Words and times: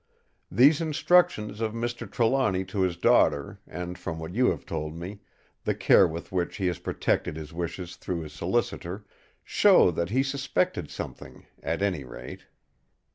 These 0.49 0.81
instructions 0.81 1.61
of 1.61 1.73
Mr. 1.73 2.09
Trelawny 2.11 2.65
to 2.69 2.81
his 2.81 2.97
daughter, 2.97 3.59
and 3.67 3.99
from 3.99 4.17
what 4.17 4.33
you 4.33 4.47
have 4.49 4.65
told 4.65 4.95
me, 4.95 5.19
the 5.63 5.75
care 5.75 6.07
with 6.07 6.31
which 6.31 6.57
he 6.57 6.65
has 6.65 6.79
protected 6.79 7.35
his 7.35 7.53
wishes 7.53 7.95
through 7.95 8.21
his 8.21 8.33
solicitor, 8.33 9.05
show 9.43 9.91
that 9.91 10.09
he 10.09 10.23
suspected 10.23 10.89
something, 10.89 11.45
at 11.61 11.83
any 11.83 12.03
rate. 12.03 12.47